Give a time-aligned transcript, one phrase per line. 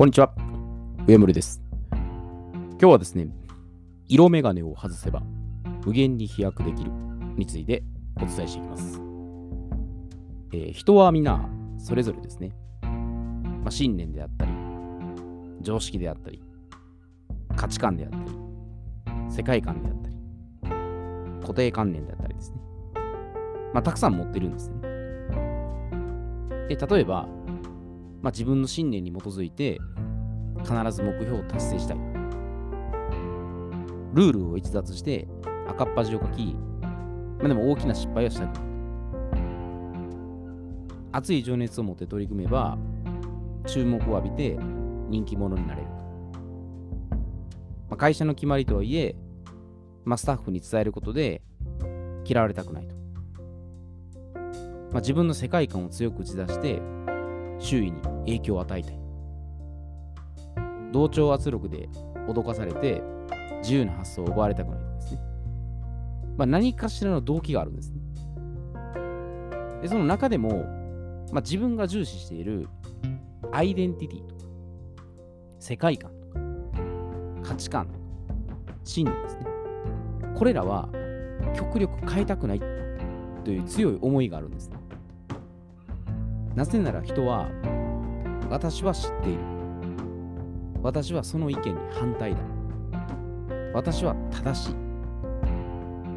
[0.00, 0.32] こんにちは。
[1.06, 1.60] 上森です。
[1.92, 3.28] 今日はですね、
[4.08, 5.20] 色眼鏡を外せば
[5.84, 6.90] 無限に飛躍できる
[7.36, 7.82] について
[8.16, 8.98] お伝えしていきます。
[10.54, 11.46] えー人は皆
[11.76, 14.52] それぞれですね、まあ、信念であったり、
[15.60, 16.42] 常識であったり、
[17.54, 20.16] 価値観であったり、世界観であったり、
[21.42, 22.56] 固定観念であったりですね。
[23.74, 24.80] まあ、たくさん持ってるんですね。
[26.68, 27.28] で、例えば、
[28.22, 29.78] まあ、自分の信念に基づいて
[30.60, 31.98] 必ず目標を達成したい。
[34.14, 35.28] ルールを逸脱して
[35.68, 36.56] 赤っ端を書き、
[37.38, 38.70] まあ、でも大きな失敗はしたくない。
[41.12, 42.78] 熱い情熱を持って取り組めば
[43.66, 44.56] 注目を浴びて
[45.08, 45.88] 人気者になれる。
[47.88, 49.16] まあ、会社の決まりとはいえ、
[50.04, 51.42] まあ、スタッフに伝えることで
[52.24, 52.94] 嫌われたくないと。
[54.92, 56.80] まあ、自分の世界観を強く打ち出して
[57.58, 58.99] 周囲に影響を与えたい。
[60.92, 61.88] 同調圧力で
[62.28, 63.02] 脅かされて
[63.62, 65.20] 自由な発想を奪われたくないですね。
[66.36, 68.00] まあ、何かしらの動機があるんですね。
[69.82, 70.64] で、その中でも、
[71.32, 72.68] まあ、自分が重視している
[73.52, 74.44] アイデンティティとか、
[75.58, 76.28] 世界観と
[77.42, 77.98] か、価値観とか、
[78.84, 79.46] 信念ですね。
[80.34, 80.88] これらは
[81.54, 82.60] 極力変えたくない
[83.44, 84.76] という強い思いがあるんですね。
[86.54, 87.48] なぜなら人は
[88.48, 89.59] 私は知っている。
[90.82, 92.40] 私はその意見に反対だ。
[93.74, 94.74] 私は正しい。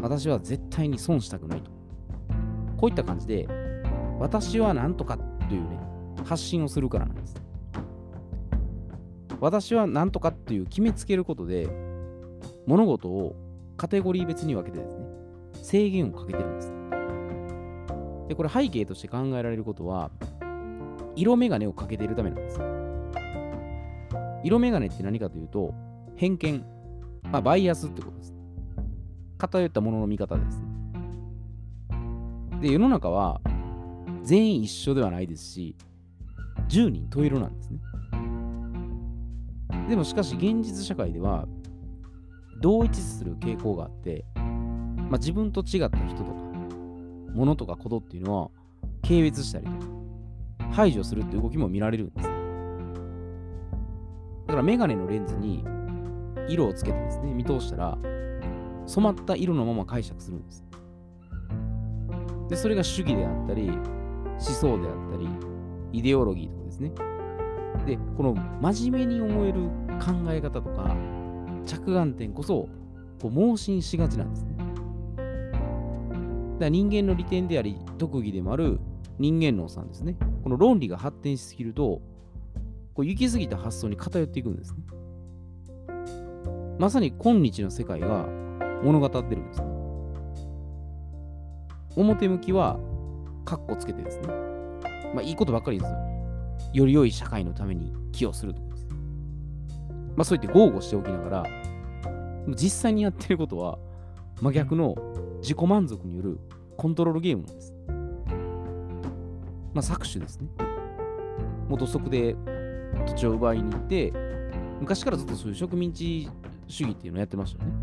[0.00, 1.70] 私は絶対に損したくないと。
[2.76, 3.48] こういった感じで、
[4.18, 5.78] 私は何とかというね、
[6.24, 7.34] 発信をするからなんです。
[9.40, 11.68] 私は何とかっていう決めつけることで、
[12.66, 13.34] 物事を
[13.76, 15.06] カテゴリー別に分けてですね、
[15.54, 16.72] 制限をかけてるんです。
[18.28, 20.10] で、これ背景として考えられることは、
[21.16, 22.73] 色眼鏡をかけているためなんです。
[24.44, 25.74] 色眼鏡って何かというと、
[26.16, 26.64] 偏見、
[27.22, 28.34] まあ、バイアスってことです。
[29.38, 30.62] 偏ったものの見方です。
[32.60, 33.40] で、世の中は
[34.22, 35.76] 全員一緒ではないですし、
[36.68, 37.78] 10人十色なんですね。
[39.88, 41.46] でもしかし現実社会では
[42.60, 46.32] 同一する傾向があって、まあ、自分と違った人とか
[47.34, 48.50] 物とかことっていうのは
[49.02, 49.78] 軽蔑したりとか
[50.72, 52.33] 排除するっていう動きも見られるんです。
[54.46, 55.64] だからメガネのレンズに
[56.48, 57.98] 色をつけてですね、見通したら
[58.86, 60.64] 染まった色のまま解釈するんです。
[62.48, 65.28] で、それが主義であったり、思想であったり、
[65.92, 66.92] イデオロギーとかですね。
[67.86, 69.62] で、この真面目に思える
[69.98, 70.96] 考え方とか
[71.64, 72.68] 着眼点こそ
[73.20, 74.54] こう盲信しがちなんですね。
[74.56, 74.66] だか
[76.60, 78.80] ら人間の利点であり特技でもある
[79.18, 80.16] 人間論さんですね。
[80.42, 82.02] この論理が発展しすぎると、
[82.94, 84.78] こう行き過ぎた発想に偏っていくんですね。
[86.78, 88.26] まさに今日の世界が
[88.82, 89.66] 物語ってるんですね。
[91.96, 92.78] 表向きは
[93.44, 94.28] カッコつけてですね。
[95.12, 95.98] まあいいことばっかりですよ。
[96.72, 98.86] より良い社会のために寄与するとかです。
[100.16, 101.44] まあそう言って豪語しておきながら、
[102.48, 103.78] 実際にやってることは
[104.40, 104.94] 真逆の
[105.40, 106.38] 自己満足による
[106.76, 107.74] コントロールゲームなんです。
[109.72, 110.48] まあ搾取ですね。
[111.68, 112.36] もう土足で
[113.06, 114.12] 土地を奪いに行って、
[114.80, 116.28] 昔からずっとそういう植民地
[116.66, 117.76] 主義っていうのをやってましたよね。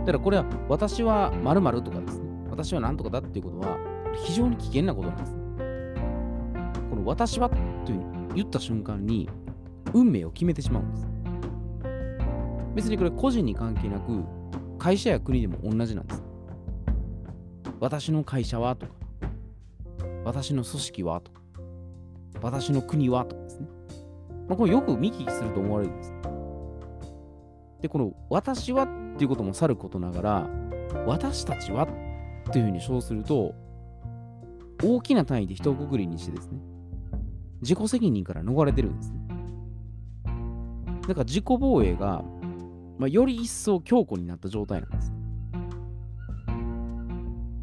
[0.00, 2.28] だからこれは私は〇〇とかですね。
[2.50, 3.78] 私は何とかだっていうことは
[4.24, 5.32] 非常に危険なことなんです。
[6.90, 9.28] この私はという言った瞬間に
[9.92, 11.08] 運命を決めてしまうんです。
[12.74, 14.24] 別にこれ個人に関係なく
[14.78, 16.22] 会社や国でも同じなんです。
[17.80, 18.92] 私の会社はとか、
[20.24, 21.39] 私の組織はとか、
[22.42, 23.68] 私の国はとかですね。
[24.48, 26.12] まあ、これよく見聞きすると思われるんです。
[27.82, 30.50] で、この私はっていうこともさることながら、
[31.06, 33.54] 私たちはっていうふうに称すると、
[34.82, 36.58] 大きな単位で一括りにしてですね、
[37.62, 39.20] 自己責任から逃れてるんですね。
[41.02, 42.24] だから自己防衛が、
[42.98, 45.12] まあ、より一層強固になった状態なんです。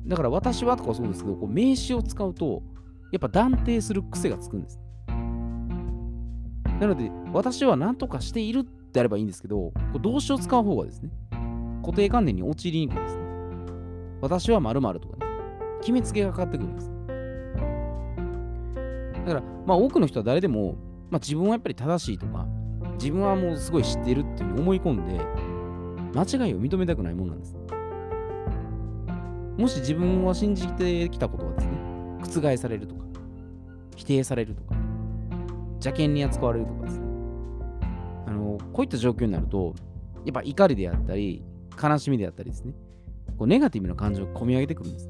[0.07, 2.63] だから私はとかそうですけど、こう名詞を使うと、
[3.11, 4.79] やっぱ断定する癖がつくんです。
[6.79, 11.09] なので、私は何とかしているってあればいいんですけど、こう動詞を使う方がですね、
[11.83, 13.23] 固定観念に陥りにくいですね。
[14.21, 15.25] 私は〇〇とかね、
[15.79, 16.91] 決めつけがかかってくるんです。
[19.25, 20.75] だから、まあ多くの人は誰でも、
[21.09, 22.45] まあ自分はやっぱり正しいとか、
[22.99, 25.19] 自分はもうすごい知っているっていうふうに思い込んで、
[26.13, 27.55] 間違いを認めたくないもんなんです。
[29.57, 31.71] もし自分は信じてきたことがですね、
[32.21, 32.95] 覆されると、
[33.97, 34.75] 否定されるとか、
[35.73, 37.05] 邪険に扱われるとかですね。
[38.27, 39.73] あの、こういった状況になると、
[40.23, 41.43] やっぱ怒りであったり、
[41.81, 42.73] 悲しみであったりですね、
[43.37, 45.09] こうネガティブな感情が込み上げてくるんです。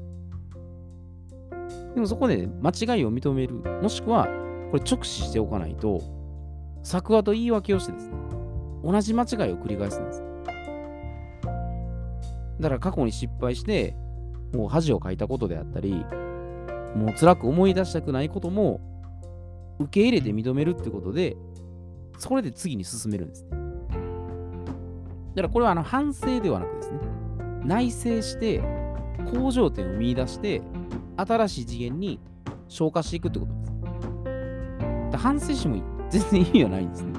[1.94, 4.26] でもそこで、間違いを認める、もしくは、
[4.70, 6.00] これ直視しておかないと、
[6.82, 8.14] 作話と言い訳をしてですね、
[8.82, 10.22] 同じ間違いを繰り返すんです。
[12.60, 13.94] だから過去に失敗して、
[14.54, 16.04] もう恥をかいたことであったり、
[16.94, 18.80] もう辛く思い出したくないことも
[19.78, 21.36] 受け入れて認めるってことで、
[22.18, 23.50] それで次に進めるんですね。
[25.34, 26.98] だからこれはあの反省ではなくですね、
[27.64, 28.60] 内省して
[29.32, 30.62] 向上点を見出して、
[31.16, 32.20] 新しい次元に
[32.68, 33.72] 消化していくってことです。
[35.12, 37.12] だ反省しても全然意味はないんですね。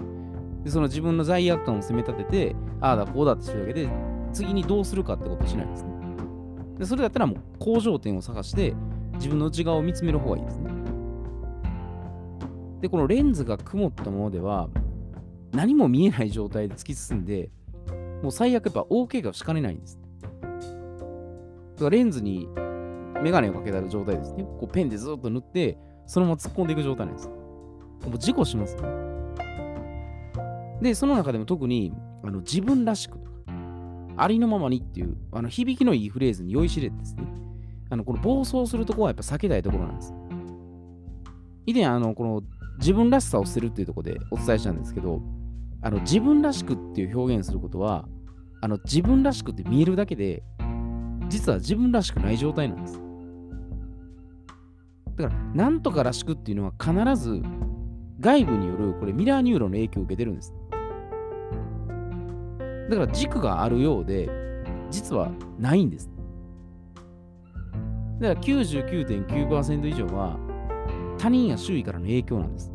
[0.64, 3.90] で、その自分の罪悪感を責め立てて、ああだこうだってするだけで、
[4.34, 5.90] 次にどうするかってことをしないんですね。
[6.80, 8.74] で、それだったらもう向上点を探して、
[9.20, 10.72] 自分の内側を見つめる方がいいですね。
[12.82, 14.70] で、このレンズが曇ったものでは、
[15.52, 17.52] 何も見えない状態で突き進んで、
[18.24, 20.00] もう最悪やっぱ大怪我をしかねないんです。
[20.42, 22.48] だからレンズに
[23.22, 24.44] メガネをかけた状態ですね。
[24.44, 27.28] こうペンでずっと塗って、そのまま突っ込んでいく状態なんです。
[27.28, 27.36] も
[28.16, 28.82] う事故しますね。
[30.82, 31.94] で、その中でも特に
[32.24, 33.32] あの自分らしくとか、
[34.16, 37.24] ありのままにっていうあの響きのいいフレーズに酔いしれてですね、
[37.90, 40.14] あのこの暴走するところはやっぱ避けたいところなんです。
[41.66, 42.42] 以前、あのこの
[42.80, 45.22] 自分らしさを捨てるっていうところでお伝えしたんですけど、
[45.82, 48.08] あの自分らしくっていう表現することは、
[48.62, 50.44] あの自分らしくって見えるだけで、
[51.30, 53.00] 実は自分らしくない状態なんです。
[55.18, 57.42] だから、なんとからしくっていうのは必ず
[58.20, 60.54] 外部によるこれミラーニューロンの影響を受けてるんです。
[62.90, 64.30] だから軸があるようで、
[64.90, 66.10] 実はないんです。
[68.20, 70.38] だから99.9%以上は
[71.18, 72.72] 他人や周囲からの影響なんです。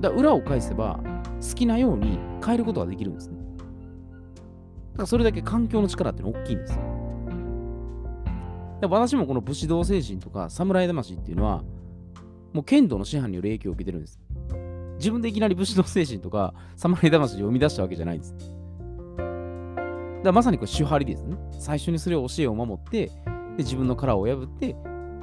[0.00, 1.00] だから裏を返せば
[1.40, 3.36] 好きなように変えることができるんですね。
[4.92, 6.82] だからそれだけ環境の力ってのは大きいんですよ。
[8.80, 11.62] だ私もこの武士道精神とか侍魂っていうのは
[12.52, 14.18] もう剣道の師範による影響を受けてるんです。
[14.98, 18.34] 自分でいきなり武士道精神とか侍魂を生み出したわけじゃないんです。
[20.22, 21.36] だまさにこれ手張りですね。
[21.58, 23.12] 最初にそれを教えを守って、で
[23.58, 24.76] 自分の殻を破って、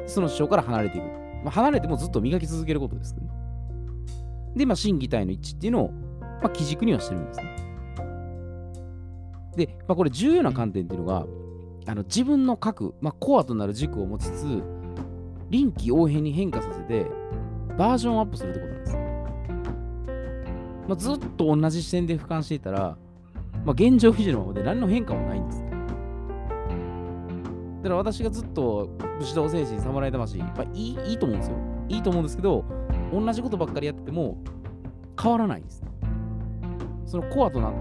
[0.07, 1.05] その師匠から離れていく。
[1.43, 3.21] まあ、離れてもずっと磨き続けることですね。
[4.55, 7.55] で、まあ、心技体の一致っていうのを、まあ、基軸にはしてるんですね。
[9.55, 11.25] で、まあ、これ重要な観点っていうのが、
[11.85, 14.63] あの自分の核、まあ、コアとなる軸を持ちつつ、
[15.49, 17.05] 臨機応変に変化させて、
[17.77, 18.97] バージョンアップするってことなんです。
[20.89, 22.97] まあ、ずっと同じ視点で俯瞰していたら、
[23.65, 25.63] まあ、現状維持のままで何の変化もないんです。
[27.81, 28.89] だから私がずっと
[29.19, 31.57] 武士道精神、侍魂、まあ、いいいいと思うんですよ。
[31.87, 32.65] いいと思うんですけど、
[33.13, 34.37] 同じことばっかりやっても
[35.21, 35.83] 変わらないんです。
[37.05, 37.73] そのコアとな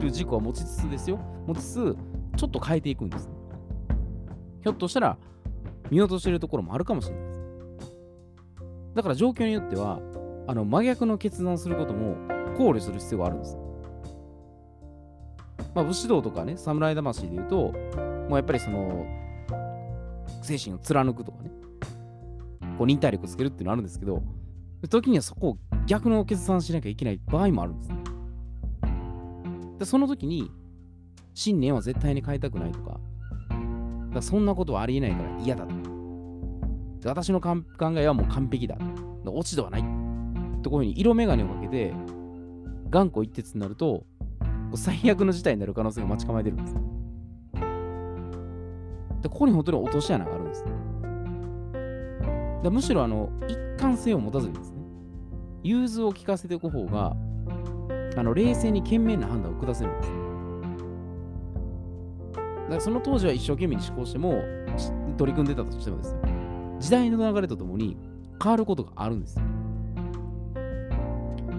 [0.00, 1.18] る軸は持ちつつですよ。
[1.46, 1.96] 持ちつつ、
[2.36, 3.30] ちょっと変えていくんです。
[4.62, 5.18] ひょっとしたら
[5.90, 7.42] 見落としてるところもあるかもしれないです。
[8.94, 10.00] だから状況によっては、
[10.46, 12.16] あの真逆の決断をすることも
[12.56, 13.58] 考慮する必要があるんです。
[15.74, 19.06] まあ、武士道とかね、侍魂で言うと、もうやっぱりその、
[20.42, 21.50] 精神を貫くとかね、
[22.78, 24.22] こう忍耐力つけるっていうのあるんですけど、
[24.88, 27.96] 時にはそこを逆の決断しなきゃいけない場合もあるんですね。
[29.78, 30.50] でその時に、
[31.34, 33.00] 信念は絶対に変えたくないとか、
[34.12, 35.80] だそんなことはありえないから嫌だとか、
[37.06, 37.56] 私の考
[37.96, 38.76] えはもう完璧だ。
[39.26, 39.84] 落ち度はない。
[40.62, 41.92] とこういうふうに色眼鏡をかけて、
[42.90, 44.06] 頑固一徹になると、
[44.74, 46.74] 最悪の事態になる可能性が待ち構えてるんです。
[49.22, 50.64] でここに本当に落とし穴があるんです。
[52.62, 54.78] でむしろあの一貫性を持たずにですね、
[55.62, 57.16] 融通を聞かせておく方が、
[58.16, 60.10] あの冷静に賢明な判断を下せるんです。
[62.34, 64.42] だからその当時は一生懸命に思考しても、
[65.16, 66.20] 取り組んでたとしてもですね、
[66.80, 67.96] 時代の流れとともに
[68.42, 69.38] 変わることがあるんです。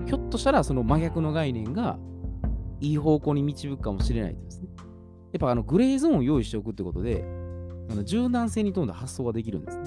[0.06, 1.98] ひょっとしたらその真逆の概念が
[2.80, 4.70] いい方向に導くかもしれないですね。
[5.32, 7.24] やっぱあのグレーゾーンを用意しておくってことで、
[7.90, 9.84] あの柔軟性に富んだ発想ができるんですね。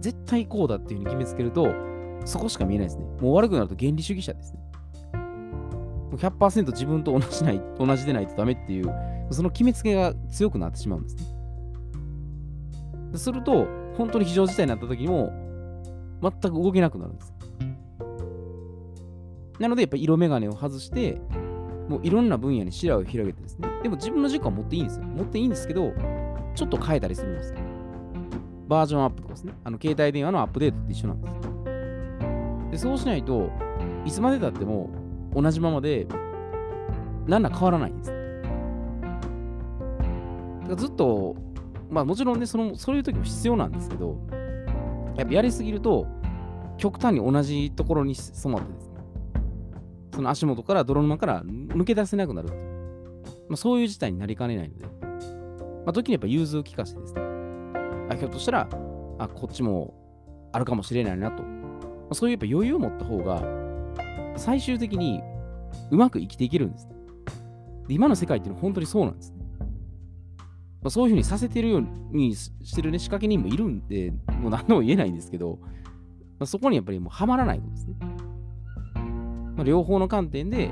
[0.00, 1.68] 絶対こうだっていうふうに決めつけると、
[2.24, 3.04] そこしか見えないですね。
[3.20, 4.60] もう悪くなると原理主義者ですね。
[5.14, 8.92] もう100%自分と同じない同じでないとダメっていう、
[9.30, 11.22] その決めつけが強くなってしまうんですね。
[13.14, 13.66] すると、
[13.96, 15.32] 本当に非常事態になった時にも、
[16.22, 17.34] 全く動けなくなるんです。
[19.58, 21.20] なので、やっぱ色眼鏡を外して、
[21.90, 23.68] もういろんな分野に視野を広げてですね。
[23.82, 25.06] でも自分の軸は持っていいんですよ。
[25.06, 25.92] 持っていいんですけど、
[26.54, 27.58] ちょっと変えたりするんですよ。
[28.68, 29.54] バージョンアップとかですね。
[29.64, 31.34] あの携帯電話のアップデートって一緒なんです。
[32.70, 33.50] でそうしないと
[34.04, 34.88] いつまでたっても
[35.34, 36.06] 同じままで
[37.26, 38.12] 何ら変わらないんです。
[38.12, 38.16] だ
[40.66, 41.34] からずっと、
[41.90, 44.16] まあもちろんね、そのそういう時も必要なんですけど、
[45.16, 46.06] やっぱやりすぎると、
[46.76, 48.89] 極端に同じところに染まってですね、
[50.20, 52.62] その足元から泥沼から抜け出せなくなるっていう、
[53.48, 54.90] まあ、そういう事態になりかねないので、ま
[55.86, 57.22] あ、時にやっぱ融通を利かしてですね、
[58.10, 58.68] あひょっとしたら、
[59.18, 59.94] あ、こっちも
[60.52, 61.48] あるかもしれないなと、ま
[62.10, 63.42] あ、そういうやっぱ余裕を持った方が、
[64.36, 65.22] 最終的に
[65.90, 66.92] うまく生きていけるんですね。
[67.88, 69.38] で今の世界っていうのは本当にそうなんですね。
[70.82, 75.68] まあ、そういうふうにさせてるようにしてるね、仕掛け人もいるんで、もう何でも言えないんですけど、ま
[76.40, 77.94] あ、そこにやっぱりもうはまらないことですね。
[79.60, 80.70] まあ、両方の観点で、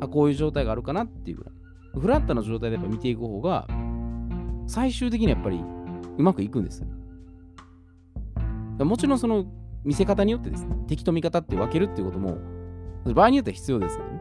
[0.00, 1.54] あ、こういう状態があるかなっていうぐらい。
[2.00, 3.68] フラットな状態でやっぱ見ていく方が、
[4.66, 5.62] 最終的にやっぱり
[6.18, 6.88] うまくいくんですよ。
[8.84, 9.44] もちろんその
[9.84, 12.38] 見せ方によってですね、敵と味方って分けるっていうことも、
[13.14, 14.20] 場合によっては必要ですけどね。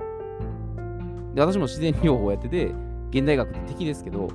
[1.33, 2.75] で私も自然療法やってて、
[3.09, 4.27] 現代学って敵ですけど、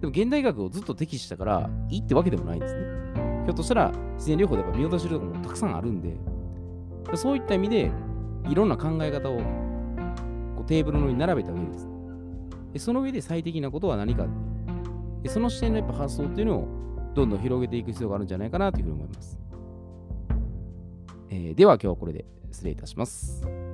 [0.00, 2.82] でも現代学をずっと敵したからいいってわけでもないんですね。
[3.46, 6.16] ひょっとしたら自然療法でやっぱ見落としるところもたくさんあるんで、
[7.14, 7.90] そういった意味で
[8.48, 9.38] いろんな考え方を
[10.56, 11.88] こうテーブルの上に並べた上です、
[12.72, 16.68] でその上で最適なことは何かっていうでその視点のやっぱ発想っていうのを
[17.14, 19.40] どんどん広げていく必要があるんじゃないかなというふうに思います。
[21.30, 23.65] えー、では今日はこれで失礼いたします。